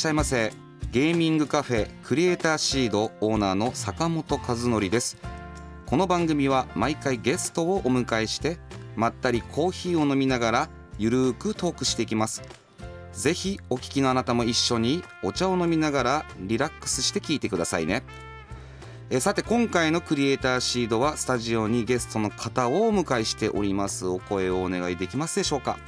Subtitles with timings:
[0.00, 0.50] しゃいませ。
[0.92, 5.18] ゲーミングカフェクリエイターシードオーナーの坂本和則です。
[5.84, 8.56] この番組は毎回ゲストをお迎えして
[8.96, 12.42] まったりコーヒーを飲みながらゆるーくトークしていきます。
[13.12, 18.02] ぜひお聞きのあなたも一緒にお茶を飲みながらリラックスして聞いてくださいね。
[19.10, 24.06] えさて今回のクリエイターシードはスタジオにゲストの方をお迎えしております。
[24.06, 25.78] お声をお願いできますでしょうか？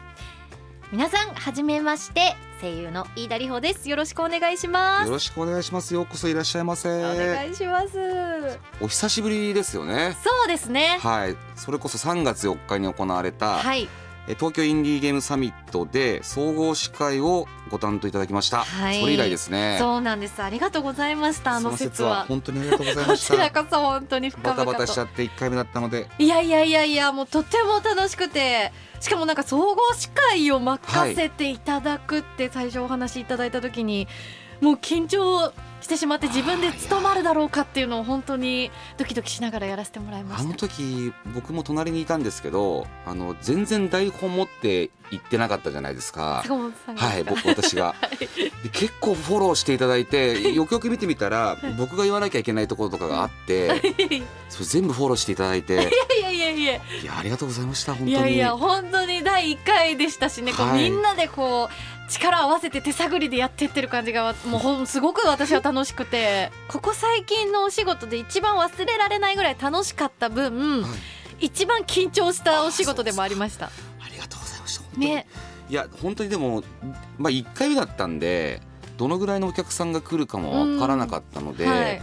[0.93, 2.37] 皆さんはじめまして。
[2.61, 3.89] 声優の飯田里穂です。
[3.89, 5.07] よろしくお願いします。
[5.07, 5.95] よろしくお願いします。
[5.95, 6.91] ようこそいらっしゃいませ。
[6.91, 8.59] お願いします。
[8.79, 10.15] お久しぶりですよね。
[10.23, 10.99] そうですね。
[11.01, 11.37] はい。
[11.57, 13.89] それこそ3月4日に行われた、はい。
[14.29, 19.01] え東京インディーゲームサミットで総合司会をご担当いただきました、はい。
[19.01, 19.79] それ以来ですね。
[19.81, 20.43] そうなんです。
[20.43, 22.27] ありがとうございましたあその説は。
[22.29, 23.35] 本当にありがとうございこました。
[23.35, 26.07] ちらこそ本当に深バタバタしちゃって1回目だったので。
[26.19, 34.07] いやいやいやいやもうとても楽しくてしかもなんか総合司会を任せていただくって最初お話しいただいた時に、
[34.61, 40.69] もう緊張してしまって自分で務まるだろうかっていうのを本当にドキドキしながらやらせてもらいまあのした。
[40.69, 46.41] 時僕も隣にいたんですけどあの全然台本持って行ってなかったじゃないですか。
[46.45, 47.03] 坂本さんが。
[47.03, 47.95] はい僕私が。
[48.19, 53.93] で結構フォローしていただいてよくよく見てみたら僕が言わなきゃいけないところとかがあって
[54.49, 55.75] それ全部フォローしていただいて。
[55.75, 55.77] い
[56.23, 57.17] やいやいやいや。
[57.19, 58.11] ありがとうございました本当に。
[58.13, 70.89] いやいや本当に第1回でしたしね、こうはいみんなでこう力を合わせて手探りでやってってる感じがもうほんすごく私は楽しくてここ最近のお仕事で一番忘れられないぐらい楽しかった分、は
[71.41, 71.47] い。
[71.47, 73.67] 一番緊張したお仕事でもありました。
[73.67, 73.71] あ
[74.11, 74.83] りがとうございました。
[74.85, 75.07] 本当に。
[75.07, 75.27] ね、
[75.69, 76.63] いや本当にでも
[77.19, 78.61] まあ1回目だったんで
[78.97, 82.03] どのぐらいのお客さんが来るかもわからなかったので,、はい。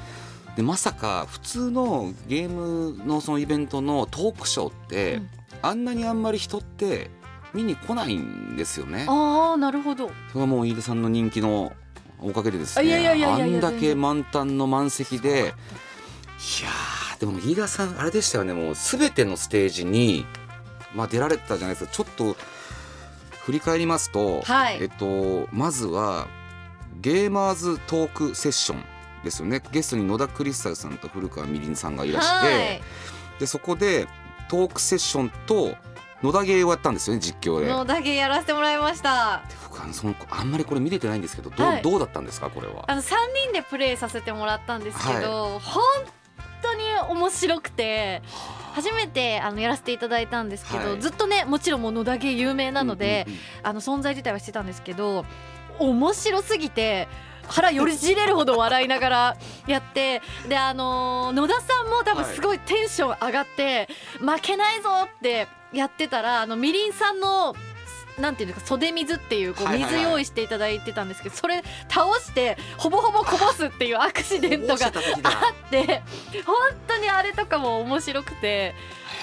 [0.55, 5.29] でまさか普通のゲームのそのイベントのトークショーって、うん。
[5.61, 7.09] あんなにあんまり人って
[7.53, 9.05] 見に来ないんですよね。
[9.09, 10.09] ああなるほど。
[10.29, 11.73] それはもう飯田さんの人気の
[12.21, 13.25] おかげでですね。
[13.25, 20.25] あんだけ満タンの満席でいやーでも飯田さんあれでしたよねもう全てのステージに、
[20.95, 21.91] まあ、出られてたじゃないですか。
[21.91, 22.35] ちょっと
[23.41, 24.77] 振り返りますと、はい。
[24.81, 26.27] えっと、まずは
[27.01, 28.83] ゲーマーズトークセッション
[29.23, 29.61] ですよね。
[29.71, 32.81] ゲストに野田クリスタルさんと古川みりんさんがいらして、はい。
[33.39, 34.07] でそこで
[34.49, 35.75] トークセッションと
[36.21, 37.67] 野田ゲーをやったんですよね実況で。
[37.67, 39.41] のだけやらせてもらいました。
[39.69, 42.83] 僕あのそのあんまりこれ見れてないんですけどどう,、はいどうだったんですかこれは？
[42.87, 45.81] あの三人でプレイさせてもらったんですけど、本
[46.61, 48.21] 当に面白くて
[48.73, 55.25] 初めてあのやらせていただいたんですけど、はいずっとねもちろんもう野田芸有名なので、うんうんうんあの存在自体はしてたんですけど
[55.79, 57.07] 面白すぎて
[57.47, 59.37] 腹よりじれるほど笑いながら
[59.67, 63.87] やってであのー野田さんも多分すごいテンション上がって、
[64.19, 67.55] 負けないぞってやってたらあのみりんさんの
[68.17, 76.03] なんていうか袖水っていうこう水用意していただいてたんですけどそれ倒してほぼほぼこぼすっていうアクシデントがあって
[76.45, 76.55] 本
[76.87, 78.73] 当にあれとかも面白くて。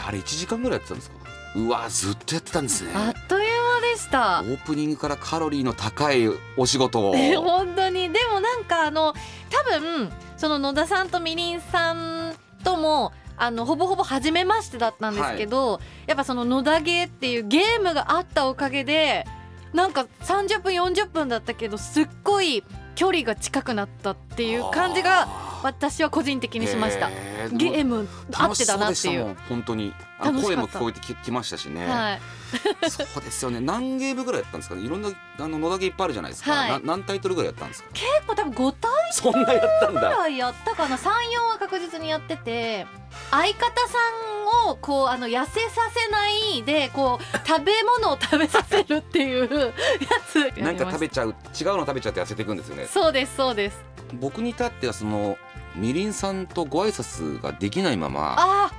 [0.06, 1.16] あれ1時間ぐらいやってたんですか？
[1.56, 2.92] うわずっとやってたんですね。
[2.94, 4.40] あっという間でした。
[4.40, 4.44] オ。
[4.44, 7.14] ープニングからカロリーの高いお仕事を。
[7.16, 8.12] え本当に。
[8.12, 9.14] でもなんかあの
[9.50, 19.26] 多分その野田さんとみりんさんともあのほぼほぼ初めましてだったんですけど、やっぱその野田ゲーっていうゲームがあったおかげで
[19.72, 22.64] なんか30分40分だったけどすっごい
[22.94, 25.28] 距離が近くなったっていう感じが
[25.62, 27.08] 私は個人的にしました。
[27.08, 29.36] へゲームあってだなっていう。
[29.48, 32.20] 本当にあ楽しかった声も聞こえてききましたしね、はい、
[32.90, 33.60] そうですよね。
[33.60, 34.82] 何ゲームぐらいやったんですかね。
[34.82, 36.70] いろんなあの野田ゲーいっぱいあるじゃないですか、はい。
[36.70, 37.90] な何タイトルぐらいやったんですか？
[37.92, 40.96] 結構多分5体そんなやったんぐだらいやったかな。
[40.96, 41.08] 34
[41.50, 42.86] は確実にやってて
[43.30, 43.98] 相方さ
[44.66, 49.72] んをこうあの痩せさせないでこう食べ物を食べさせるっていうや
[50.30, 51.34] つなんか食べちゃう違う
[51.76, 55.36] の食べちゃって痩せていくんですよねそうですそうです僕に至ってはその
[55.76, 58.72] みりんさんとご挨拶ができないままあ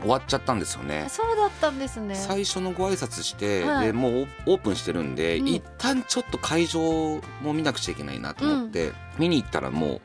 [0.00, 1.04] 終わっちゃったんですよね。
[1.06, 2.14] あそうだったんですね。
[2.14, 3.86] 最初のご挨拶して、はい。
[3.86, 5.48] でもうオープンしてるんで、うん。
[5.48, 10.00] 一旦ちょっと会場も見なくちゃいけないなと思って、見に行ったらもう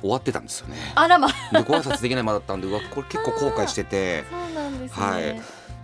[0.00, 0.76] 終わってたんですよね。
[0.94, 1.28] あらま。
[1.28, 4.24] でご挨拶できないままだったんでうわこれ結構後悔してて。
[4.30, 5.42] そうなんですね、はい。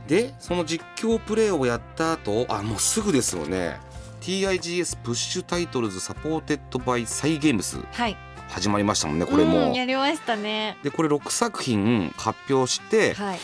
[0.09, 3.79] でその実況プレイをやった後あもうすぐですよね。
[4.23, 7.79] TIGS プッシュタイトルズサポーテッドバイサイゲームス。
[7.93, 8.17] はい
[8.55, 10.79] 始まりましたもんねこれも、うんやりましたね。
[10.85, 13.39] でこれ6作品発表してはい。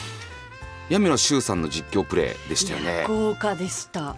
[0.89, 3.05] 闇野修さんの実況プレイでしたよね。
[3.09, 4.15] 豪華でした。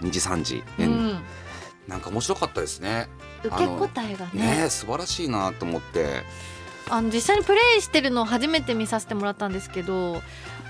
[0.00, 1.20] 2時3時、うん。
[1.86, 3.08] なんか面白かったですね。
[3.44, 4.30] 受け答えがね。
[4.34, 6.22] ねえ素晴らしいなと思って。
[6.90, 10.20] あの実際にプレイしてるのを初めて見させてもらったんですけど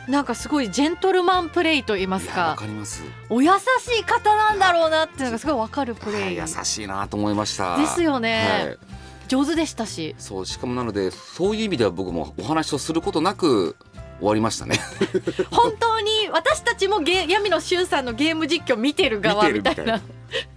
[0.07, 3.03] なんかすごいジェントルマンプレイと言いますかかります。
[3.31, 6.23] お優しい方なんだろうなっていうのがすごいわかるプレイ。
[6.23, 7.79] はい優しいなと思いました。
[7.79, 9.02] ですよね、はい
[9.33, 10.15] 上手でしたし。
[10.19, 13.77] そうしかもなのでそういう意味では僕もお話をすることなく
[14.19, 14.79] 終わりましたね。
[15.51, 20.03] 本当に私たちもゲ闇野修さんのゲーム実況見てる側みたいな。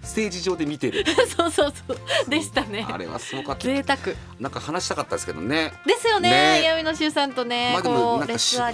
[0.04, 1.06] ステージ上で見てる。
[1.38, 2.30] そうそうそう。
[2.30, 2.86] でしたね。
[2.92, 3.64] あれはすごかった。
[3.64, 4.00] 贅沢。
[4.42, 5.72] なんか話したかったですけどね。
[5.86, 6.64] ですよねね。
[6.64, 8.74] 闇野修さんとね、まあでもこうんか集ら。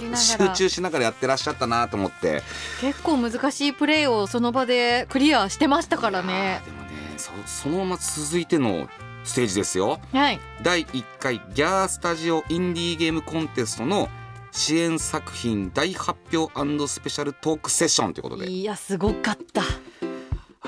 [0.50, 2.42] 中しながらやってらっしゃったなと思って。
[2.80, 8.88] 結構難しいプレイをその場でクリアしてましたからあねーでもねそそのまま続いての
[9.24, 10.00] ステージですよ。
[10.12, 10.40] はい。
[10.62, 14.08] 第1回ギャースタジオインディーゲームコンテストの
[14.50, 16.52] 支援作品大発表
[16.86, 18.50] スペシャルトークセッションということで。
[18.50, 19.62] いやすごかった。
[19.62, 19.64] あ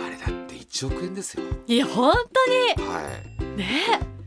[0.09, 1.43] れだって1億円ですよ。
[1.67, 2.13] いや本
[2.77, 3.01] 当は
[3.41, 3.45] い。
[3.45, 3.83] にね。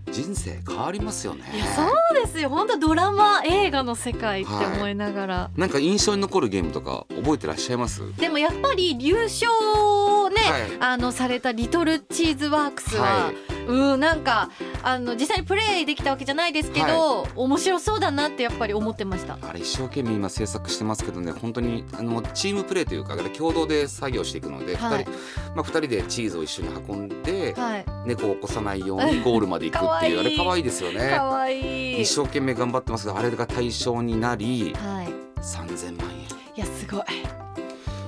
[0.09, 1.43] 人生変わりますよね。
[1.53, 2.49] いやそうですよ。
[2.49, 8.01] 本当ドラマ映画の世界って思いながら、なんか印象に残るゲームとか覚えてらっしゃいます？
[8.15, 10.61] でもやっぱり優勝をね、はい。
[10.79, 13.33] あのされたリトルチーズワークスは、は
[13.67, 14.49] うんなんか
[14.83, 19.37] あの実際にプレイできたわけじゃないですけど、面白そうだなってやっぱり思ってました。
[19.41, 24.99] あれ一生懸命今制作してますけどね本当にあのチームプレーというか共同で作業していくので、はい。
[24.99, 25.11] 二人
[25.55, 31.13] まあ、2人でチーズを一緒に運んで、はい、猫を起こさないようにゴールまで行くっていう あれ可愛いですよね。
[31.15, 35.07] 可愛い一生懸命頑張ってますけどあれが対象になりはい、
[35.41, 36.17] 3000万円。
[36.55, 37.46] いやすごい。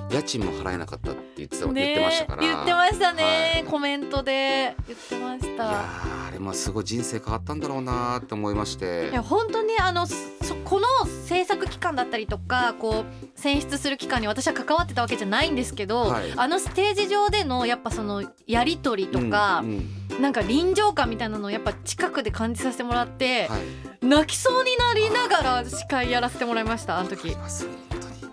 [0.10, 2.42] 家賃も払えなかったって言ってた、ね言ってましたから。
[2.42, 3.64] 言ってましたね、はい。
[3.66, 5.86] コメントで言ってましいや
[6.28, 9.10] あれもすごい人生変わったんだろうなーって思いまして。
[9.10, 10.16] いや本当にあのそ
[10.64, 10.88] この
[11.26, 16.34] 制作期間だったりとかこう選出する期間に私は関わってたわけじゃないんですけど、はい。
[16.36, 24.06] あのステージ上でのやっぱそのやり取りとかう、んうんなんか臨場感みたいなのをやっぱ近くで感じさせてもらって、はい。
[24.06, 27.36] 泣きそうになりながら司会やらせてもらいましたあの時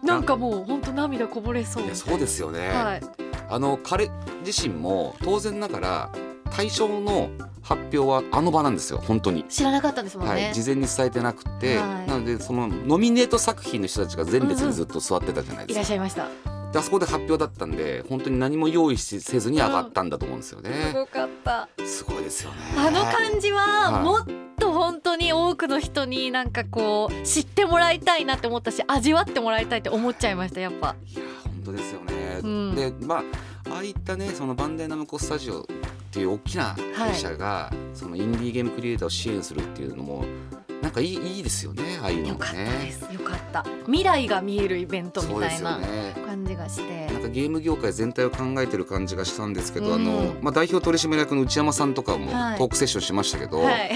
[0.06, 1.84] なんかもう本当涙こぼれそう。
[1.84, 3.00] いやそうですよね、はい。
[3.48, 4.10] あの彼
[4.44, 6.12] 自身も当然ながら
[6.50, 7.30] 対象の
[7.62, 9.44] 発表はあの場なんですよ本当に。
[9.44, 12.08] 知らなかったですもんね、はい、事前に伝えてなくて、はい。
[12.08, 16.28] なのでそのノミネート作品の人たちが前列にずっと座ってたじゃないいですか、らっしゃいました。
[16.72, 21.68] であそこで発表だったんで本当に何も用意しせずに上がったんだと思うんですよね、すごかった。
[21.84, 22.56] すごいですよね。
[22.76, 24.04] あの感じははい。
[24.04, 24.32] もっと
[24.76, 30.96] 本当に多くの人になんかこう知ってもらいたいなって思ったし味わってもらいたいって思っちゃいましたやっぱ。
[31.06, 32.74] いや本当ですよね、うん。
[32.74, 33.22] でまあ
[33.70, 35.64] ああいったねそのバンダイナムコスタジオっ
[36.12, 40.24] ていう大きな会社が、そのインディーゲームクリエイターを支援するっていうのも
[40.86, 42.92] なんかいいいいですよねああいうのもね。
[42.92, 43.12] す。
[43.12, 43.64] よかった。
[43.86, 46.14] 未来が見えるイベントみたいなね。
[46.24, 47.06] 感じがして。
[47.12, 49.94] なんかゲーム業界全体を考えてる感じがしたんですけど、うん。
[49.94, 52.58] あのまあ、代表取締役の内山さんとかもはい。
[52.58, 53.90] トークセッションしましたけど、はい。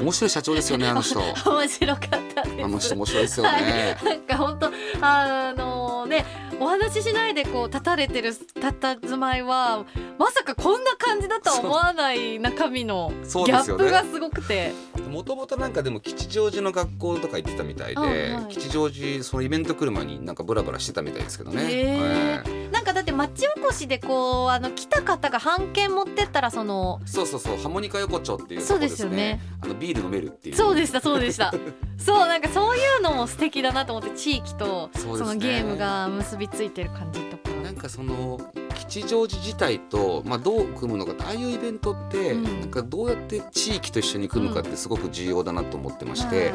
[0.00, 1.18] 面白い社長ですよねあの人。
[1.44, 4.70] 面白かったあの人面白いですよね、なんか本当
[5.00, 6.24] あのね
[6.62, 9.84] お話ししないでこう立たれてる佇まいは
[10.18, 14.72] まさかこんな感じだとは思わない中身のギャップがすごくて。
[15.10, 18.48] もともとなんかでも吉祥寺の学校とか行ってたみたいで、はいはい。
[18.48, 22.42] 吉祥寺そのイベント来る前になんかブラブラしてたみたいですけどね、へー。
[22.46, 29.38] えなんかだって町おこしでこうあの来た方が半券持ってったらそのえそうそうそうハモニカ横丁っていうそうですすよね。
[29.60, 30.56] あのビール飲めるっていう。
[30.56, 31.54] そうでしたそうでした。
[31.96, 37.50] そうなんかそういうのも素敵だなと思って地域とそのゲームが結びついてる感じとか。
[37.62, 38.40] なんかその
[38.76, 42.42] 吉祥寺自体と、まあ、どう組むのかああいうイベントって、うん。
[42.42, 46.54] なんかどうやって地域と一緒に組むかってすごく重要だなと思ってまして、はい。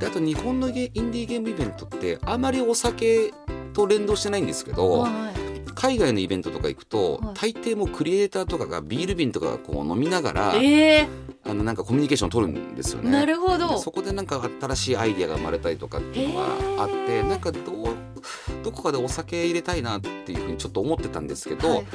[0.00, 3.32] であと日本のゲインディーゲームイベントってあまりお酒
[3.72, 5.41] と連動してないんですけど、はい
[5.72, 7.52] 海外のイベントとか行くと、はい。
[7.52, 11.08] 大抵もうクリエイターとかがビール瓶とかこう飲みながら、え
[11.44, 13.10] あのなんかコミュニケーションを取るんですよー、ね。
[13.10, 13.68] なるほど。
[13.68, 16.40] でそこでなんか新しいアイディアが生まれたりとかっていうの
[16.76, 17.28] があって、へー。
[17.28, 17.96] なんかどう
[18.62, 21.86] どこかでお酒入れたいなっていうふうにちょっと思ってたんですけど、はいはい。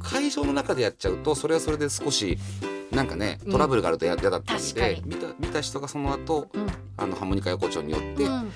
[0.00, 2.38] 会場の中でやっちゃうとそれはそれで少し
[2.90, 3.52] なんかねうん。
[3.52, 6.66] トラブルがあると嫌嫌だったんで、見た見た人がその後うん。
[6.96, 8.52] あのハーモニカ横丁によって、うん。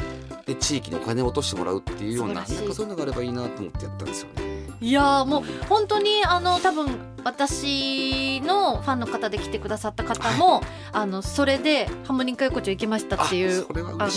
[0.47, 4.54] で地域にお金を落としてもらうっていうようななんかそういうのがあればいいなと思ってやったんですよね。
[4.85, 10.61] いやーもう本当にあの多分私のファンの方で来てくださった方も、
[10.93, 13.67] あのそれでハモリンカ横丁行きましたっていう
[13.99, 14.09] あ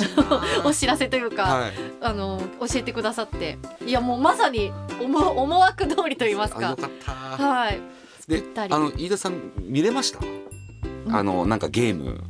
[0.64, 1.72] のお知らせというか、はい。
[2.02, 6.60] あの教えてくださっていやもうまさに思思惑通りと言いますか。
[6.60, 7.12] かった。
[7.14, 7.80] はい。
[8.28, 10.20] であの飯田さん見れました？
[10.20, 11.16] ん。
[11.16, 12.22] あのなんかゲーム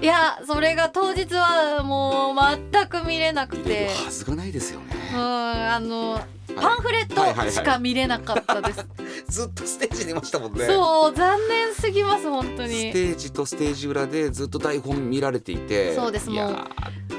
[0.00, 3.86] いやそれが当日はもう全く見れなくて。
[3.86, 4.86] るはずがないですよね。
[5.12, 6.38] うんあのはい。
[6.54, 8.86] パンフレットしか見れなかったです、
[9.28, 10.66] ずっとステージにいましたもんね。
[10.66, 15.94] そう残念すぎます本当スにテージとステージ裏でずっと台本見られていて。
[15.94, 16.50] そうですも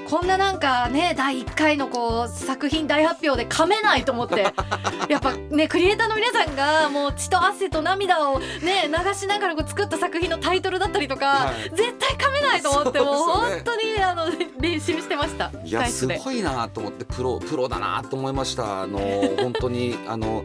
[0.10, 4.48] こんななんかね第1回のこう作品大発表で噛めないと思って。
[5.08, 11.70] やっぱねクリエイターの皆さんがもう血と汗と涙をね流しながらこう作った作品のタイトルだったりとか、はい。
[11.76, 14.26] 絶対噛めないと思ってもう本当にあの
[14.60, 15.52] 練習してました。
[15.64, 18.82] いやすごいなと思ってプロプロだなと思いました。
[18.82, 19.00] あの
[19.40, 20.44] 本当にあの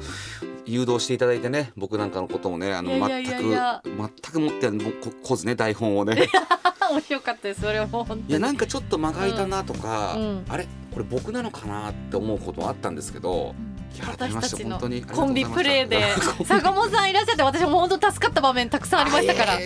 [0.67, 6.29] 誘導していただいてね僕なんかのこともねあの全く全く持ってもうここずね台本をね
[6.93, 7.61] 面白かったです。
[7.61, 8.31] それはもう本当に。
[8.31, 10.23] いやなんかちょっと間が空いたなとか、うん。
[10.23, 13.53] うんあれこれ僕なのかなって思うこともあったんですけど
[14.01, 16.05] 私たちのコンビプレーで
[16.47, 19.59] 坂本さんいらっしゃって私も本当助かった場面たくさんありましたから。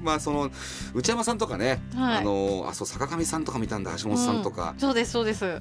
[0.00, 0.50] まあその
[0.94, 2.18] 内山さんとかね、はい。
[2.18, 5.60] あのあそう坂上さんとか見たんだ橋本さんとか、そうですそうです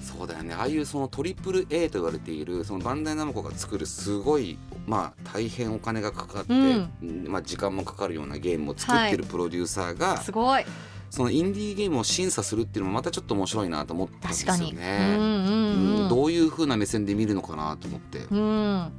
[0.00, 0.54] そうだよね。
[0.54, 7.26] ああいうそのトリプル A と言われているそのバンダイナムコが作るすごいまあ大変お金がかかって、うん。
[7.28, 10.64] まあ時間もかかるようなゲームを作ってるプロデューサーが、すごい。
[11.10, 15.16] そのインディーゲームを審査するっていうのもまたちょっと面白いなと思ったんですよね。
[15.18, 15.50] うんうんう
[15.98, 16.02] ん。
[16.02, 16.08] うん。
[16.08, 18.92] どういう風な目線で見るのかなと思って、うん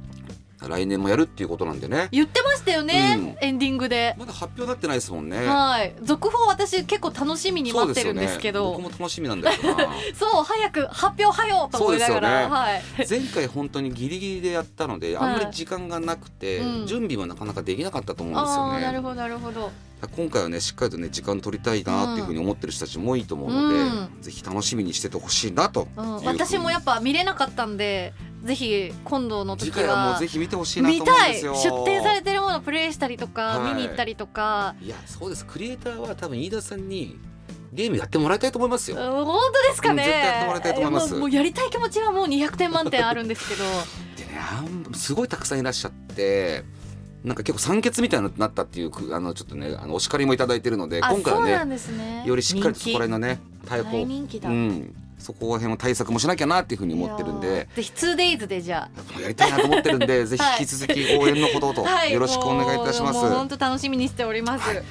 [0.68, 2.08] 来年もやるっていうことなんでね。
[2.12, 3.36] 言ってましたよね、うん。
[3.40, 4.14] エンディングで。
[4.18, 5.46] まだ発表なってないですもんね。
[5.46, 5.94] はい。
[6.02, 8.70] 続報私結構楽しみに待ってるんですけど。
[8.70, 9.88] ね、僕も楽しみなんだけどな。
[10.14, 13.16] そう早く発表はようと思いながら、そうですよね。
[13.16, 13.22] はい。
[13.22, 16.86] 前回本当にギリギリでやったので、はいあんまり時間がなくて、うん。
[16.86, 18.80] 準備もなかなかできなかったと思うんですよね。
[18.80, 19.70] なるほどなるほど
[20.08, 24.22] 今回はねしっかりとね時間取りたいなっていうふうに思ってる人たちも多いと思うので、うん。
[24.22, 26.16] ぜひ楽しみにしててほしいなというん。
[26.18, 28.12] に私もやっぱ見れなかったんで
[28.44, 31.54] ぜひ今度の時次回はもうはぜひ見てほしいなと見思うんたいですよ。
[31.54, 33.74] 出展されてるものプレイしたりとか、はい。
[33.74, 34.74] 見に行ったりとか。
[34.82, 35.46] いやそうです。
[35.46, 37.18] クリエイターは多分飯田さんに
[37.72, 38.96] ゲームやってもらいたいと思いますよ。
[38.96, 41.14] うん本当ですかね、やってもらいたいと思います。
[41.14, 43.64] もうやりたい気持ちはもう200点満点あるんですけど。
[44.16, 44.40] でね
[44.94, 46.64] すごいたくさんいらっしゃって
[47.24, 52.24] なんか結構酸欠みたいになったっていうくあのちょっとねあのお叱りもいただいてるのであ今回はねね。
[52.26, 57.68] よりしっかりとそこら辺のね人対応気大人気だ、うんそこら辺の対策もしなきゃなっていうふうに思ってるんで。
[57.72, 63.20] ーぜひ 2days でじゃもうやりたいなと思ってるんで ぜひはい引き続き応援のほどとあよろしくお願いいたします。
[63.20, 64.82] 本当楽しみにしております、はい。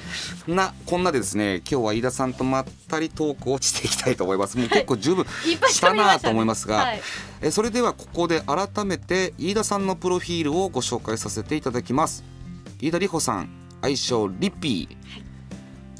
[0.48, 4.56] なこんなでですね今日は飯田さんとまったりトークをしていきたいと思います。
[4.56, 5.26] もう結構十分
[5.70, 7.02] したなと思いますが、はい。
[7.42, 12.24] えそれではここで改めて飯田さんのプロフィールをご紹介させていただきます。
[12.80, 15.21] 飯田里穂さん愛称リッピー、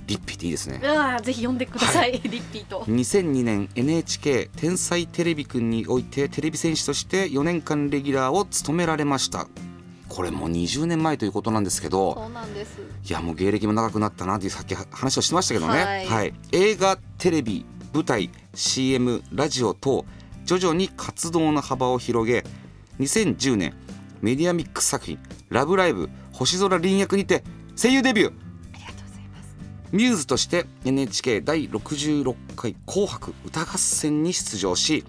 [0.06, 0.80] リッピーっていいですね。
[0.82, 2.80] うわーぜひ読んでください、リッピーと。
[2.82, 9.47] 2002年 NHK 天才テレビくんにおいてテレビ戦士として4年間レギュラーを務められました。
[10.09, 12.80] これもう20年前ということなんですけどそうなんです。
[13.09, 16.35] いやもう芸歴も長くなったなっていうさっき話をしてましたけどね、はい。
[16.52, 20.04] 映画テレビ舞台 CM ラジオ等
[20.44, 22.44] 徐々に活動の幅を広げ
[23.00, 23.75] 2010年
[24.21, 25.18] メディアミックス作品
[25.49, 27.42] 「ラブライブ星空凛役」にて
[27.75, 28.32] 声優デビュー
[29.92, 35.04] ミューズとして NHK 第66回「紅白歌合戦」に出場し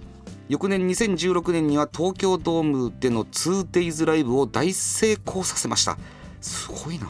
[0.49, 5.97] 翌年2016年には東京ドームでの 2days ライブを大成功させました。
[6.41, 7.07] すごいな。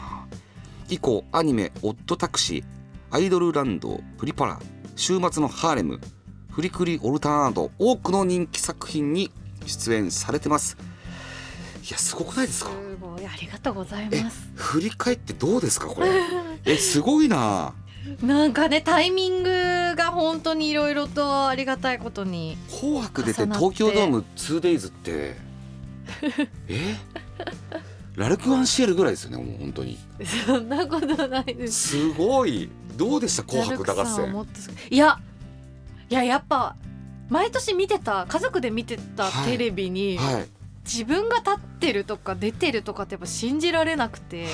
[0.88, 2.64] 以降アニメ「オッドタクシー」
[3.10, 4.60] 「アイドルランド」「プリパラ」
[4.94, 5.98] 「週末のハーレム」
[6.50, 9.32] 「フリクリオルタナなど多くの人気作品に
[9.66, 10.76] 出演されてます。
[11.82, 12.70] いやすごくないですか？
[13.26, 14.48] ごいありがとうございえます。
[14.54, 16.08] 振り返ってどうですかこれ？
[16.66, 17.74] えすごいな。
[18.22, 25.36] なんかねタイミングが本当にいろいろとありがたいことに紅白出て東京ドーム 2days って
[26.68, 26.96] え？
[28.14, 29.98] ラルク・アンシエルぐらいですよねもう本当に。
[30.46, 31.88] そんなことないです。
[31.88, 32.68] すごい。
[32.96, 34.46] どうでした紅白歌合
[34.90, 35.18] いや
[36.10, 36.76] いややっぱ
[37.28, 39.52] 毎年見てた家族で見てたはい。
[39.52, 40.46] テレビに、はい、
[40.84, 44.44] 自分が立ってるとか出てるとかってやっぱ信じられなくて。
[44.44, 44.52] はい。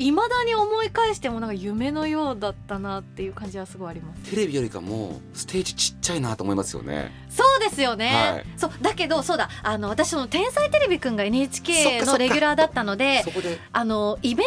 [0.00, 4.30] いまだに思い返してもなんか夢のようだったなっていう感じはすごいあります。
[4.30, 7.12] テレビよりかもステージちっちゃいなと思いますよね。
[7.28, 8.46] そうですよね、はい。
[8.56, 9.50] そうだけどそうだ。
[9.62, 13.58] あの私その「天才テレビくん」が NHK のレギュラーだったのでそこで。
[13.72, 14.46] あのイベン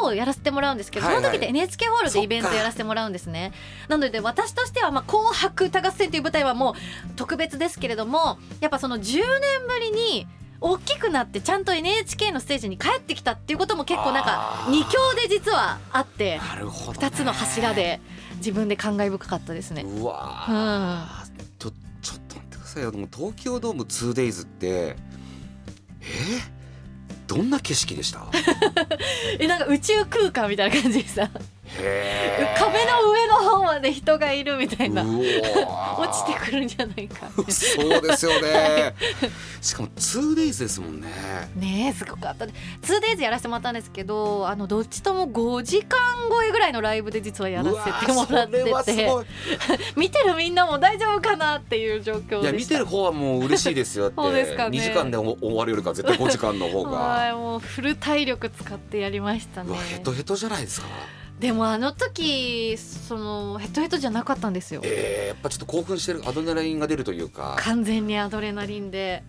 [0.00, 1.14] トをやらせてもらうんですけど、はい。
[1.16, 3.52] はいその時って NHK ホールでイベントやらせてもらうんですね。
[3.88, 6.74] なので私としては「まあ、紅白歌合戦」という舞台はもう
[7.16, 9.22] 特別ですけれどもやっぱその10年
[9.66, 10.28] ぶりに
[10.62, 14.70] 大きくなってちゃんと NHK のステージに帰ってきたっていうことも結構なんかあー。
[14.70, 18.00] 二強で実はあってなるほど、ね、2つの柱で
[18.36, 19.82] 自分で感慨深かったですね。
[19.82, 21.26] うわー、
[21.58, 22.92] ちょちょっと待ってくださいよ。
[22.92, 24.96] 東京ドーム 2days って
[26.00, 26.06] え？
[26.08, 26.52] ー
[27.26, 28.26] どんな景色でした？
[29.38, 31.28] えなんか宇宙空間みたいな感じでさ
[32.56, 35.02] 壁の上の方まで人がいるみたいな。
[35.02, 38.94] 落ちてくるんじゃないかそうですよね。
[39.60, 41.08] しかも 2days ですもんね。
[41.56, 42.44] ねえすごかった。
[42.44, 45.98] 2days やらせてもらったんですけどあのどっちとも5時間
[46.30, 49.08] 超えぐらいのライブで実はやらせてもらってて。
[49.96, 54.14] 見てるみんなも大丈夫かなっていう状況でいいや見てる方はもう嬉しいですよって。
[54.22, 54.78] そうですかね。
[54.78, 56.90] 2時間で終わるよりか絶対5時間の方が。
[56.90, 59.70] はいもうフル体力使ってやりましたね。
[59.70, 60.86] うわヘトヘトじゃないですか
[61.42, 64.80] でもあの時そのヘトヘトじゃなかったんですよ。
[64.84, 67.56] えー、やっぱちょっと興奮してるアドレナリンが出るというか。
[67.58, 69.24] 完全にアドレナリンで。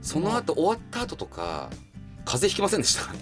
[0.00, 1.68] その後終わった後とか
[2.24, 3.12] 風邪ひきませんでした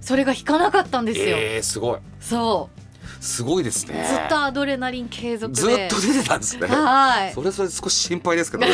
[0.00, 2.00] それが引かなかったんですよ、えー、すごい。
[2.18, 3.24] そう。
[3.24, 4.04] すごいですね。
[4.08, 5.60] ずっとアドレナリン継続で。
[5.60, 6.66] ずっと出てたんですね。
[6.66, 7.32] はい。
[7.32, 8.72] それはそれで少し心配ですけどね。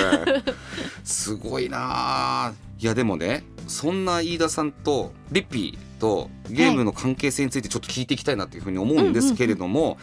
[1.05, 9.99] すごいなあいやでもねそんな飯田さんとリッピーとゲームの関係性についてちょっと聞いていきたいなというふうに思うんですけれども、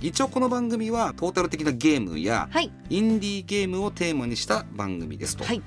[0.00, 2.72] 一応この番組はトータル的なゲームやはい。
[2.88, 5.44] インディーゲームをテーマにした番組ですと。
[5.44, 5.60] はい。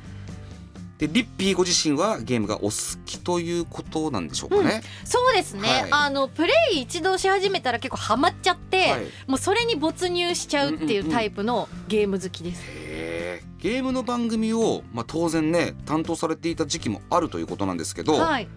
[0.98, 4.82] でリッピーご自身はゲームがお好きということなんでしょうかね。
[5.04, 5.88] そうですね、はい。
[5.92, 9.02] あのプレイ一度し始めたら結構ハマっちゃって、はい。
[9.28, 13.62] もうそれに没入しちゃうっていうタイプのゲーム好きです、へー。
[13.62, 18.48] ゲームの番組を、まあ、当然ね担当されていた時期もあるということなんですけど、はい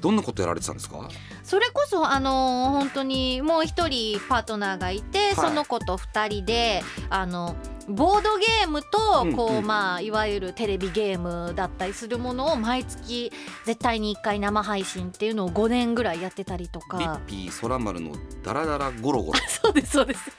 [0.00, 1.08] どんなことやられてたんですか？
[1.42, 7.56] それこそあのー本当にもう一人パートナーがいて、その子と二人であの
[7.88, 9.56] ボードゲームとこう、うん。
[9.58, 13.32] うんまあいわゆるテレビゲームだったりするものを毎月
[13.64, 18.12] 絶対に1回生配信っていうのを5年ぐらいやってたりとリッかピー空丸の
[18.44, 19.38] ダラダラゴロゴロ。
[19.48, 20.30] そうですそうです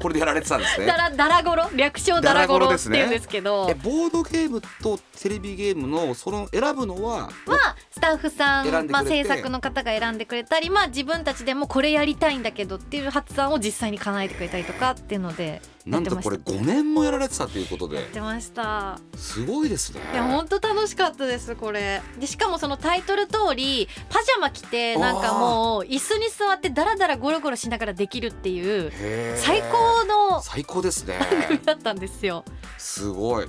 [0.00, 0.86] これでやられてたんですね。
[0.86, 3.68] ダラダラゴロ略称ダラゴロっていうんですけど。
[3.70, 8.92] えボードゲームとテレビゲームのその選ぶのはまあスタッフさん選んでくれて。
[8.92, 17.96] まあ、制作の方が選んでくれたり、まあ、自分たちでもこれやりたいんだけどっていう発案を実際に叶えてくれたりとかっていうのでなんとこれ5年もやられてたということで。
[17.96, 18.98] やってました。
[19.16, 20.00] すごいですね。
[20.14, 22.00] いや本当楽しかったですこれ。
[22.18, 28.92] でしかもそのタイトル通りパジャマ着てなんかもう椅子に座ってダラダラゴロゴロしながらできるっていう
[29.36, 31.18] 最高の最高ですね。
[31.66, 32.44] だったんですよ。
[32.78, 33.46] すごい。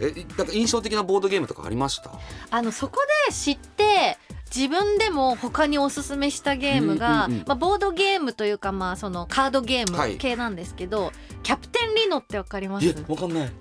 [0.00, 2.10] えなんか印象的なボードゲームとかありました？
[2.50, 2.96] あのそこ
[3.28, 4.18] で知って
[4.54, 11.12] 自分でも他におすすめしたゲームが、まあ、ボードゲームというかまあそのカードゲーはいム系なんですけど、
[11.42, 12.86] キャプテンリノってわかります？
[12.86, 13.52] えわかんない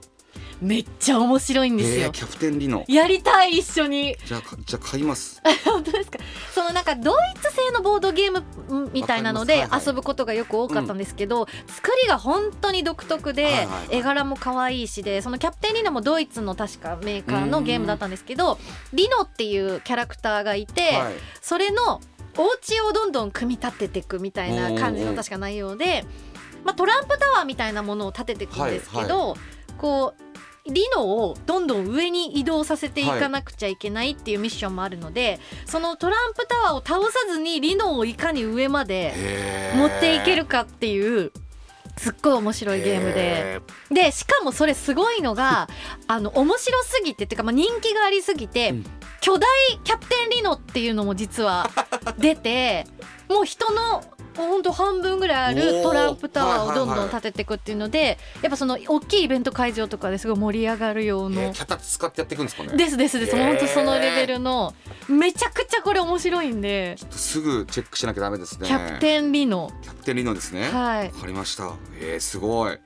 [0.64, 2.86] めっちゃ面白いんですよ、えーキャプテンリノ。
[2.88, 4.16] やりたい一緒に。
[4.26, 5.42] じゃじゃあ買います。
[5.66, 6.20] 本当ですか？
[6.54, 13.96] そのなんかドイツ製のボードゲームみたいなので遊ぶことがよく多かったんですけど、作りが本当に独特で、はいはいはい。
[13.98, 18.58] 絵柄も可愛いしでそのキャプテンリノもドイツの確かメーカーのゲームだったんですけど
[18.94, 21.14] リノっていうキャラクターがいて、はい。
[21.42, 22.00] それの
[22.38, 26.06] お家をどんどん組み立てていくみたいな感じの確か内容で、
[26.64, 29.36] まあ、トランプタワーみたいなものを建てていくんですけど、
[29.78, 30.33] こう
[30.66, 39.14] リノをどんどん上に移動させていかなくちゃいけないっていうミッションもあるので、そのトランプタワーを倒さずにリノをいかに上まで
[39.76, 41.32] 持っていけるかっていう
[41.98, 43.14] すっごい面白いゲームで。
[43.20, 45.68] へでしかもそれすごいのが
[46.08, 48.86] あの面白すぎてっていうか、まあ、人気がありすぎて、うん。
[49.24, 49.48] 巨大
[49.86, 51.70] キャプテンリノっていうのも実は
[52.18, 52.86] 出て
[53.30, 54.04] もう人の
[54.36, 55.84] ほんと半分ぐらいあおるー。
[55.84, 61.54] トランプタワーをどんどん立てていくっていうのでやっぱその大きいイベント会場とかですごい盛り上がるようーえーな。
[61.54, 62.76] キャタ使ってやっていくんですかね。
[62.76, 63.46] ですですです、へー。
[63.46, 64.74] 本当そのレベルの
[65.08, 68.68] めちゃくちゃこれ面白いんで、ちょっとすぐチェックしなきゃダメですね。
[68.68, 69.72] キャプテンリノ。
[69.82, 70.70] キャプテンリノですね。
[70.72, 71.08] はい。
[71.08, 71.74] わかりました。
[72.00, 72.78] えー、すごい。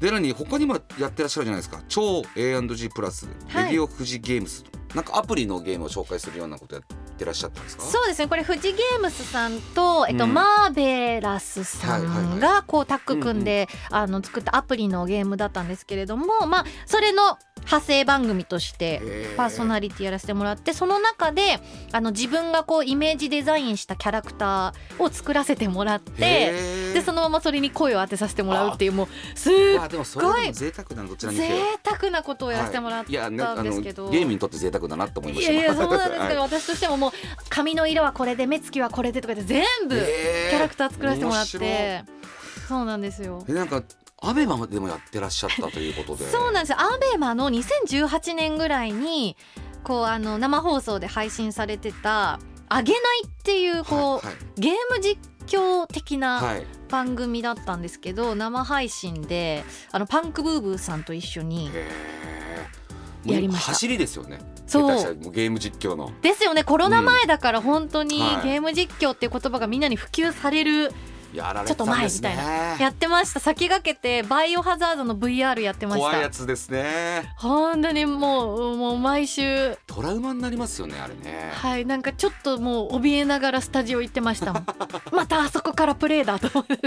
[0.00, 1.82] で何他にもやってらっしゃるじゃないですか。
[1.88, 3.26] 超 A&G プラス。
[3.54, 3.72] レはい。
[3.72, 7.82] ディオ富士ゲームスなんかアプリのゲームを紹介するようなことやってらっしゃったんですか？
[7.84, 8.28] そうですね。
[8.28, 10.34] これ富士ゲームスさんと、えっとうん。
[10.34, 19.02] マーベラスさんがこうタッグ組んで、あの作ったアプリのゲームだったんですけれどもまあそれの派生番組として
[19.36, 21.60] パーソナリティやらせてもらってその中で
[21.92, 26.52] あの自分がこうイメージデザインしたキャラクターを作らせてもらって
[26.94, 31.50] でそのままそれに声を当てさせてもらうっていうもうすっまあでもそれでも贅沢なのどちらに贅
[31.84, 34.08] 沢なことをやらせてもらったんですけど。
[34.10, 35.52] ゲームにとって贅沢だなと思いました。
[35.52, 36.50] いやいやそうなんですけど、はい。
[36.50, 37.10] 私としてももう
[37.48, 42.04] 髪の色はこれで目つきはこれでとかで全部キャラクター作らせてもらって。
[42.68, 43.42] そうなんですよ。
[43.48, 43.82] えなんか
[44.20, 46.30] アベマでもやってらっしゃったということで。
[46.30, 46.70] そうなんです。
[46.72, 49.36] よアベマの2018年ぐらいに
[49.84, 56.66] こうあの生放送で配信されてた「あげない」っていうこう、はいゲーム実況的なはい。
[56.88, 61.70] 番組だったんですけど、生配信であのパンクブーブーさんと一緒に
[63.26, 63.72] やりました。
[63.72, 64.38] 走りですよね。
[64.66, 65.14] そう。
[65.16, 66.12] もうゲーム実況の。
[66.22, 66.64] ですよね。
[66.64, 68.48] コロナ前だから本当にはい。
[68.48, 70.92] ゲーム実況っていう言葉がみんなに普及される
[71.34, 73.40] やられちょってと前みたいねやってました。
[73.40, 77.32] 先駆けてバイオハザードの VR やってまし怖いやたつですね。
[77.36, 79.76] 本当にもうもう毎週。
[79.86, 81.50] トラウマになりますよねあれね。
[81.54, 84.66] はいなんかちょっともう怯えながらスタジオ行ってましたもん。
[85.12, 86.78] またあそこからプレイだと思って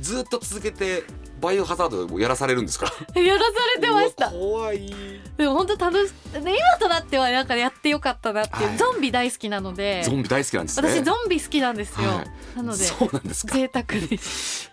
[0.00, 1.04] ずっと続けて
[1.40, 2.86] バイオハザードをやらされるんですか？
[3.14, 3.44] やらさ
[3.76, 4.30] れてました。
[4.30, 4.92] 怖い。
[5.36, 8.76] でも本当楽しで今となってはなんかやってよかったなっていう、はい。
[8.76, 10.02] ゾンビ大好きなので。
[10.04, 10.88] ゾンビ大好きなんですね。
[10.88, 12.56] 私ゾンビ好きなんですよ、はい。
[12.56, 12.84] なので。
[12.84, 13.54] そうなんですか？
[13.54, 14.70] 贅沢です。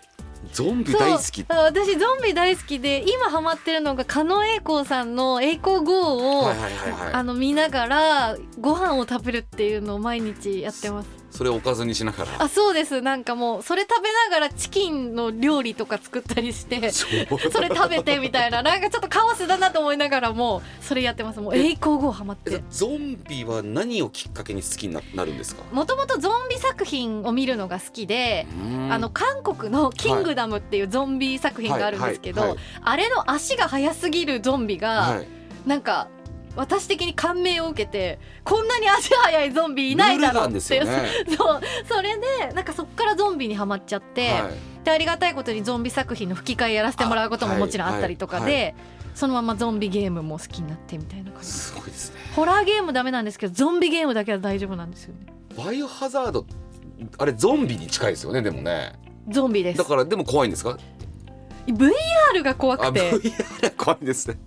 [0.54, 1.41] ゾンビ大好き。
[1.41, 1.58] そう。
[1.58, 5.93] 私ゾンビ大好きで今ハマってるのが狩野英孝さんの「栄光 GO」
[6.39, 7.13] を、はいはいはいはい。
[7.13, 12.32] あの見ながらご飯を食べるっていうのを毎日やってますそれをおかずにしながら。
[12.39, 13.02] あそうです。
[13.02, 18.63] なんかもうそれ食べながらチキンの料理とか作ったりしてそれ食べてみたいな。
[18.63, 21.39] なんかちょっとカオスだなと思いながらもそれやってます。
[21.39, 22.63] もう栄光 GO ハマって。
[22.71, 25.62] ゾンビは何をきっかけに好きにななるんですか？
[25.71, 28.47] もともとゾンビ作品を見るのが好きで、
[28.89, 35.28] ああの韓国の「キングダム」っていうゾンビ作品があるんですけど、あれの足が速すぎるゾンビが、はい。
[35.67, 36.08] なんか
[36.58, 40.82] 私的に感銘を受けてこんなに足速いゾンビいないだろうって そう。
[41.88, 44.84] それでなんかそっからゾンビにはまっちゃって、はい。
[44.84, 48.76] でありがたいことにゾンビ作品の吹き替えやらせてもらうこともあもちろんあったりとかで、
[49.15, 51.48] そのままゾンビゲームも好きになってみたいな感じ。
[51.48, 52.17] すごいですね。
[52.36, 55.26] ホラーゲームダメなんですけどゾンビゲームだけは大丈夫なんですよね。
[55.58, 56.46] バイオハザード
[57.17, 58.93] あれゾンビに近いですよねでもね。
[59.30, 59.78] ゾンビです。
[59.78, 60.78] だからでも怖いんですか
[61.67, 63.12] ？VR が怖あくて。
[63.12, 64.38] VR 怖いですね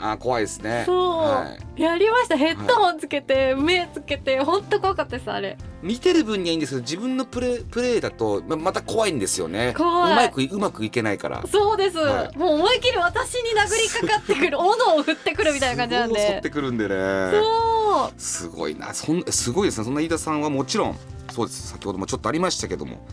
[0.00, 0.84] あ怖いですね。
[0.86, 1.18] そう。
[1.18, 1.82] はい。
[1.82, 2.36] やりました。
[2.36, 5.56] ヘッドホンつけて、目つけて本当怖かったですあれ。
[5.82, 9.74] 見てる分にはいいんですけど自分のプレイプレイだとままた怖いんですよね。
[9.76, 10.12] 怖い。
[10.12, 11.44] うまくいうまくいけないから。
[11.46, 12.38] そうです、はい。
[12.38, 16.94] もう思い切り私に殴りかかってくる斧を振ってくるみたいな感じなんすごい襲っでてくるんでね。
[17.32, 18.20] そう。
[18.20, 18.94] すごいな。
[18.94, 19.84] そんすごいですね。
[19.84, 20.98] そんな飯田さんはもちろん
[21.30, 21.68] そうです。
[21.68, 23.06] 先ほどもちょっとありましたけども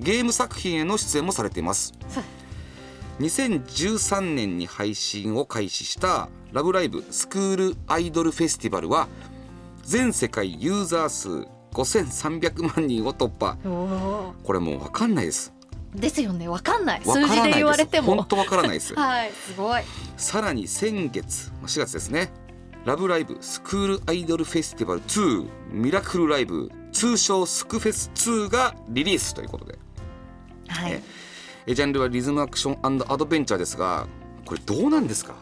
[0.00, 1.92] ゲーム作品への出演もされています。
[2.08, 2.24] そう
[3.20, 9.08] 2013年に配信を開始した「ラブライブスクールアイドルフェスティバル」は
[9.82, 13.56] 全世界ユーザー数5300万人を突破。
[13.68, 15.52] おこれもう分かんないです。
[15.96, 16.46] ーですよね。
[16.46, 17.02] わかんない。
[17.04, 18.12] 数字で言われでても。
[18.12, 18.94] す本当分からないです。
[18.96, 19.82] はいすごい。
[20.16, 22.30] さらに先月まあ4月ですね
[22.84, 29.78] 「ラブライブスクールアイドルフェスティバル2ミラクルライブ」通称スクフェス2がリリースということで。
[30.68, 30.92] はい。
[30.92, 31.02] え
[31.68, 34.06] えジャンルはリズムアクションアドベンチャーですが
[34.46, 35.34] これどうなんですか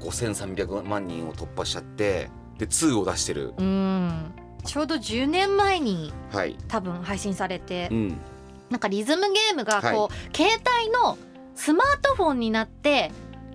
[0.00, 3.54] ？5300万人を突破しちゃってで2を出してる。
[3.56, 4.32] うん。
[4.62, 6.58] ちょうど10年前にはい。
[6.68, 8.20] 多分配信されてうん。
[8.68, 11.16] なんかリズムゲームがこう、携帯の
[11.54, 13.10] スマートフォンになって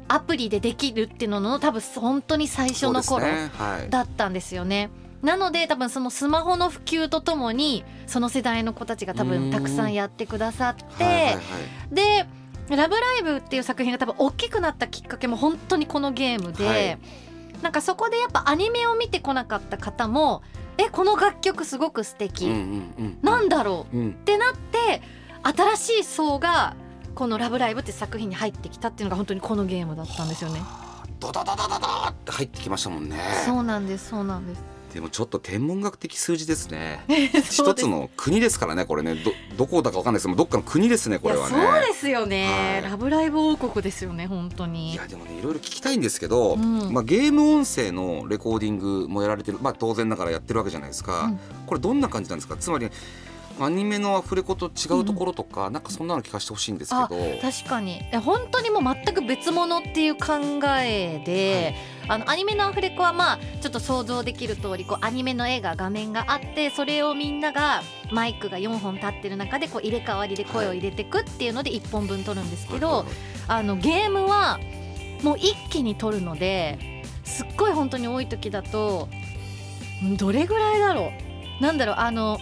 [0.08, 3.24] アプリでできるっていうのの多分本当に最初の頃
[3.92, 4.90] だったんですよね。
[5.21, 11.41] なので多分そのスマホの普及とともにその世代の子たちが多分たくさんやってくださって、はいはいはい
[11.91, 12.25] で
[12.69, 16.99] 「ラブライブ!」っていう作品が多分大きくなったきっかけも本当にこのゲームで、はい
[17.62, 20.43] なんかそこでやっぱアニメを見てこなかった方も
[20.78, 25.01] 「えこの楽曲すごく素敵、うんうんうんなんだろう?」うんってなって
[25.41, 26.75] 新しい層が
[27.15, 30.62] この「ラブライブ!」って作品に入ってきたっていうのが本当にここのゲームだったんですよね。
[31.19, 34.62] ドドドドドドって入ってきましたもんねそうなんですそうなんです。
[34.95, 37.03] でもちょっと天文学的数字ですね。
[37.43, 37.53] す。
[37.62, 39.15] 一つの国ですからねこれね。
[39.15, 40.27] どどこだかわかんないです。
[40.27, 41.55] けどどっかの国ですねこれはね。
[41.55, 42.91] そうですよね、はい。
[42.91, 46.93] ラブライブ王国ですよね本当いにやでもねいろいろ聞きたいんですけど、うん。
[46.93, 51.39] まあ、ゲーム音声のレコーディングもやられてる、まあ、当然ながらやってるわけじゃないですか、うん。
[51.65, 52.55] これどんな感じなんですか？
[52.55, 52.89] つまり
[53.60, 57.08] アニメのアフレコと違うところとか、なんかそんなの聞かせてほしいんですけど。
[57.41, 58.01] 確かに。
[58.12, 60.34] え本当にもう全く別物っていう考
[60.81, 61.73] えで、
[62.08, 73.06] あのアニメのアフレコはまあちょっと想像できる通りこうアニメの絵が画面があってそれをみんながマイクが4本立ってる中でこう入れ替わりで声を入れてくっていうので1本分撮るんですけど、
[73.48, 74.60] あのゲームは
[75.24, 76.78] もう一気に撮るので
[77.24, 79.10] すっごい本当に多い時だと
[80.04, 81.12] んどれぐらいだろ
[81.60, 81.63] う？
[81.63, 81.96] なんだろう？
[81.98, 82.38] あの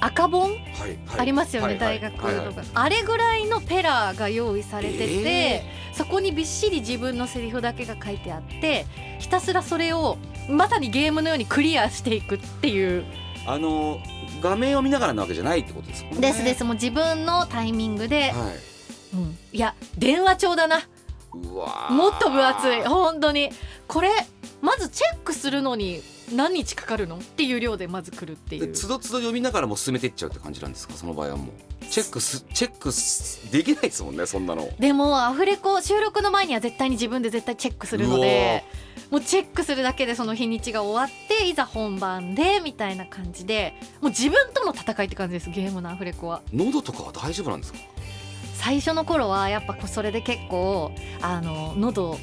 [0.00, 0.50] 赤本？
[0.50, 0.60] はい
[1.06, 1.20] はい。
[1.20, 2.00] ありますよね、はいはい。
[2.00, 2.54] 大学とか、はいはい。
[2.74, 5.64] あれぐらいのペラが用意されてて、え
[5.98, 8.86] そこにびっしり自分のセリフだけが書いてあって
[9.18, 10.16] ひたすらそれを
[10.48, 13.04] まさにゲームのようにクリアしていくっていう、
[13.48, 13.98] あの
[14.40, 16.20] 画面を見ながらなわけじゃないってことですもんね。
[16.20, 16.62] ですです。
[16.62, 19.16] もう自分のタイミングで、はい。
[19.16, 20.82] うん、いや電話帳だな。
[21.34, 21.92] うわー。
[21.92, 22.82] もっと分厚い。
[22.82, 23.50] 本当に。
[23.88, 24.10] これ
[24.62, 26.00] まずチェックするのに
[26.32, 27.16] 何日かかるの？
[27.16, 28.66] っていう量でまず来るっていう。
[28.66, 30.94] でつどつど読みながらも進めていっちゃうって感じなんですか？
[30.94, 31.50] その場合はもう。
[31.90, 34.68] チェックすチェックすできないですもんねそんなの。
[34.78, 38.62] でもアフレコ収録の前には絶対に自分で絶対チェックするので
[39.10, 46.42] もうチェックするだけでその日にちが終わっていざ本番でみたいな感じでもう自分との戦いって感じですゲームのアフレコは。
[46.52, 47.78] 喉とかは大丈夫なんですか？
[48.54, 52.18] 最初の頃はやっぱこうそれで結構あの喉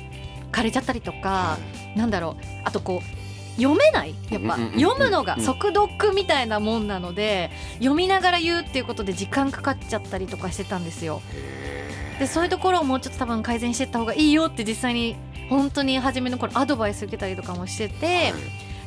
[0.52, 1.58] 枯れちゃったりとか、
[1.96, 3.25] なんだろうあとこう
[3.58, 4.15] 読めない？
[4.30, 11.22] やっぱ読むのが速読みたいなもんなので読みながら言うっていうことで時間かかっちゃったりとかしてたんですよ。
[11.34, 15.15] へでそういうところをもうちょっと多分改善していった方がいいよって実際に
[15.50, 18.34] 本当に初めの頃アドバイス受けたりとかもしてて、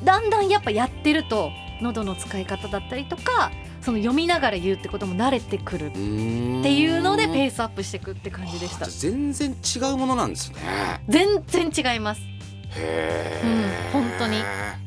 [0.02, 1.50] だんだんやっぱやってると
[1.80, 3.52] 喉の使い方だったりとか
[3.82, 8.86] その読みながら言うってことも慣れてくるっっていいうのでペーースアップしていくって感じでした。
[8.86, 10.58] 全然違うものなんですね。
[11.08, 12.20] 全然違います
[12.76, 14.36] へうん本当に。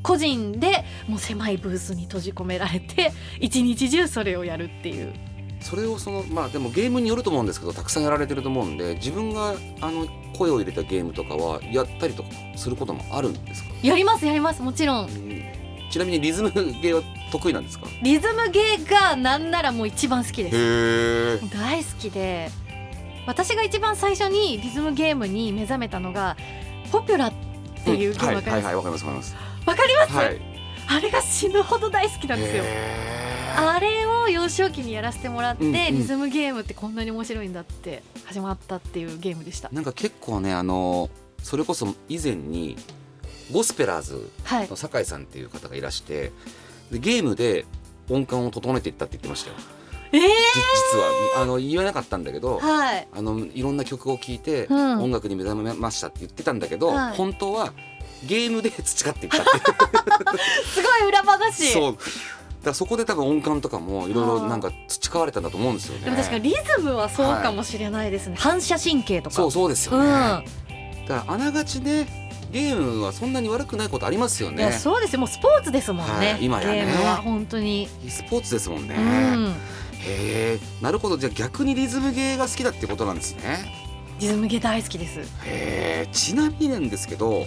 [0.04, 5.14] 個人でもう狭いブースに閉じ込められて 一日中それをやるっていう。
[5.60, 15.10] それをそのまあでもゲームによると思うんですけどたくさんやられてると思うんで自分があの声を入れたゲームとかはやったりとかすることもあるんですか、やりますやりますもちろん。
[15.92, 17.86] ちなみにリズムゲーは得意なんですか？
[18.02, 21.54] リズムゲーがなんならもう一番好きです。
[21.56, 22.50] 大好きで。
[23.28, 26.36] 私が一番最初にリズムゲームに目覚めたのが
[26.92, 27.51] ポピュラって
[27.90, 30.52] いうゲームわかりますはいはいはいわかりますわかりますわかります、はい
[30.88, 32.64] あれが死ぬほど大好きなんですよ
[33.56, 41.10] あれを幼少期にやらせてもらって、うんうんリズムゲームってこんなに面白いんだって始まったっていうゲームでしたなんか結構ねあの
[41.42, 42.76] それこそ以前に
[43.54, 44.30] ゴスペラーズ
[44.70, 46.32] の酒井さんっていう方がいらして
[46.92, 47.66] でゲームで
[48.10, 49.56] 音感を整えていったって言ってましたよ
[50.14, 53.08] えー、じ実はあの言えなかったんだけどはい。
[53.12, 55.04] あのいろんな曲を聴いて、うん。
[55.04, 57.16] 音楽に目覚めましたって言ってたんだけど、はい。
[57.16, 57.74] 本当は
[58.26, 59.50] ゲームで培っていったって
[60.66, 61.72] すごい裏話。
[61.72, 61.98] そう。
[62.64, 66.06] だそこで多分音感とかもいろいろなんか培われたんだと思うんですよね。
[66.06, 69.36] でも確かにリズムはそうかもしれないですね、反射神経とか。
[69.36, 71.06] そうそうですよね、うん。
[71.08, 72.06] だからあながちね
[72.52, 75.20] ゲームはそんなに悪くないことありますよいやねそうですよ。
[75.20, 76.94] もうスポーツですもんね、はい今やね。
[77.24, 79.56] 本当に、e スポーツですもんね、うん、
[80.04, 81.18] へえなるほど。
[81.18, 83.74] じゃあ逆にリズムゲーが好きだってことなんですね。
[84.20, 85.20] リズムゲー大好きです。
[85.20, 87.46] へえちなみになんですけど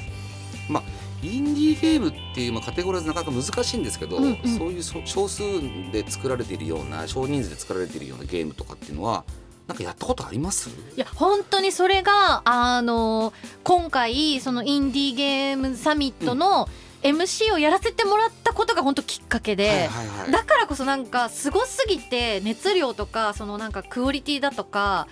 [0.68, 0.82] まあ
[1.22, 4.58] インディーゲームっていう、まあ、カテゴライズなかなか難しいんですけど、うんうん。
[4.58, 5.42] そういうそ少数
[5.90, 9.24] で作られているような少人数で作られているようなゲームとかっていうのは
[9.66, 10.68] なんかやったことあります？
[10.68, 16.68] いや本当にそれがあの今回そのインディーゲームサミットの
[17.04, 19.90] MC をやらせてもらったことが本当きっかけで、
[20.32, 25.06] だからこそなんかすごすぎて熱量とかそのなんかクオリティだとか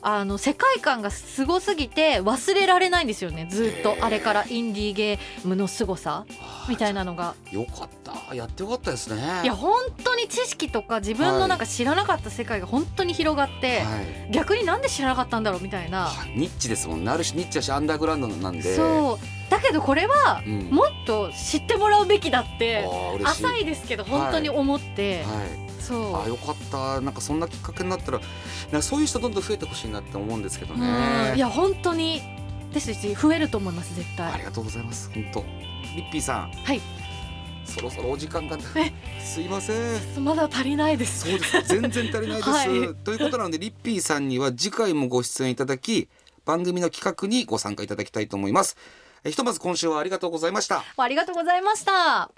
[0.00, 3.96] あの世界観がすごすぎて忘れられないんですよねずっと。
[4.00, 6.24] あれからインディーゲームの凄さ
[6.68, 7.34] みたいなのが。
[7.50, 8.34] よかった。
[8.34, 9.22] やってよかったですね。
[9.44, 14.30] いや本当に知識とか自分のなんか知らなかった世界が本当に広がって、はい。
[14.30, 17.10] 逆になんで知らなかったんだろうみたいな、はいニッチですもんね。
[17.10, 18.74] ある種ニッチだしアンダーグラウンドなんで。
[18.74, 22.86] そうだけどこれはうん、もっと知ってもらうべきだって
[23.24, 25.64] 浅いですけど本当に思って、はい。
[25.80, 26.22] そう。
[26.22, 27.00] あよかった。
[27.00, 30.80] なんかそんなきっかけになったらそういう人どんどん増えてほしいなって思うんですけどうん。
[30.80, 32.22] ねいや本当に
[32.72, 34.32] ですし増えると思います絶対。
[34.32, 35.10] ありがとうございます。
[35.12, 35.44] 本当。
[35.96, 36.50] リッピーさん。
[36.50, 36.80] はい。
[37.64, 38.92] そろそろお時間がえ。
[39.20, 40.24] すいません。
[40.24, 41.28] まだ足りないです。
[41.28, 41.62] そうです。
[41.68, 42.68] 全然足りないです、 はい。
[43.04, 46.08] ということなのでリッピーさんには次回もご出演いただき
[46.44, 48.76] 番組の企画にご参加いただきたいと思います
[49.26, 50.84] えひとまず今週はありがとうございました。
[50.98, 52.30] ありがとうございました。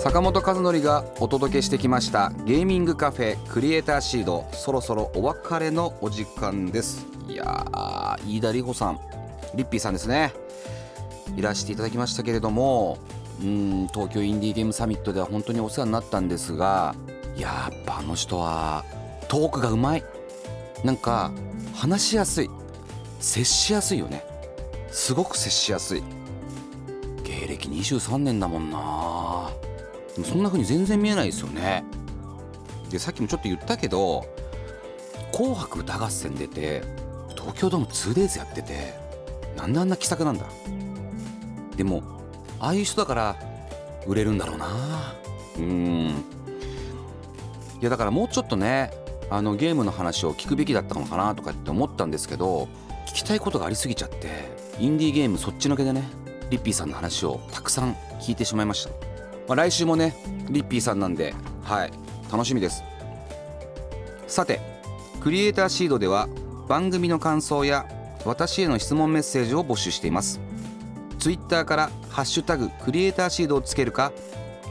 [0.00, 4.44] 坂本和則がお届けしてきましたゲーミングカフェクリエイターシード。
[4.52, 7.06] そろそろお別れのお時間です。
[7.28, 8.98] いやー飯田里穂さん
[9.54, 10.32] リッピーさんですね。
[11.36, 12.98] いらしていただきましたけれども
[13.42, 16.94] うん東京インディーゲームサミットでは本当にお世話になったんですが
[17.36, 18.84] やっぱあの人は
[19.28, 20.04] トークがうまい。
[20.84, 21.32] なんか
[21.74, 22.50] 話しやすい。
[23.20, 24.24] 接しやすいよね。
[24.90, 26.02] すごく接しやすい。
[27.24, 29.50] 芸歴23年だもんな。
[30.24, 31.84] そんな風に全然見えないですよね。
[32.90, 34.24] でさっきもちょっと言ったけど
[35.32, 36.82] 「紅白歌合戦」出て
[37.36, 38.94] 東京ドーム 2days やってて
[39.56, 40.46] なんであんな気さくなんだ。
[41.76, 42.02] でも
[42.60, 43.36] ああいう人だから
[44.06, 44.68] 売れるんだろうな。
[45.58, 46.24] うん。
[47.80, 48.90] いやだからもうちょっとね
[49.30, 52.68] あのゲームの話を聞くべきだったのかなとかって思ったんですけど
[53.06, 54.28] 聞きたいことがありすぎちゃって
[54.78, 56.04] インディーゲームそっちのけでね
[56.50, 58.90] リッピーさんの話をたくさん聞いてしまいました、
[59.48, 60.14] まあ、来週もね
[60.48, 61.90] リッピーさんなんではい
[62.30, 62.82] 楽しみです。
[64.26, 64.60] さて
[65.20, 66.28] クリエイターシードでは
[66.68, 67.86] 番組の感想や
[68.24, 70.40] 私への質問メッセージを募集しています。
[71.26, 74.12] ツイッターから「ハッシュタグクリエイターシード」をつけるか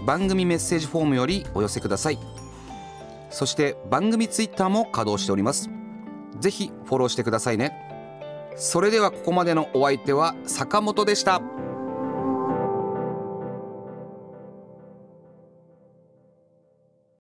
[0.06, 2.20] 番組メッセージフォームよりお寄せください。
[3.30, 5.70] そして番組ツイッターも稼働しております。
[6.40, 7.74] ぜひフォローしてくださいね。
[8.56, 11.42] それではここまでのお相手は坂本でした。